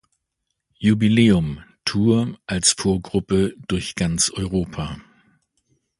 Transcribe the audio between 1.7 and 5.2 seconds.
Tour als Vorgruppe durch ganz Europa.